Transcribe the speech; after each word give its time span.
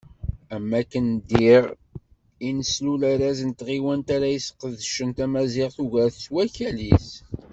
Am 0.55 0.65
wakken 0.71 1.07
diɣ, 1.29 1.63
i 2.47 2.49
d-neslul 2.53 3.01
arraz 3.11 3.39
n 3.49 3.51
tɣiwant 3.59 4.07
ara 4.15 4.27
yesqedcen 4.33 5.09
tamaziɣt 5.17 5.77
ugar 5.83 6.09
deg 6.15 6.27
wakal-is. 6.33 7.09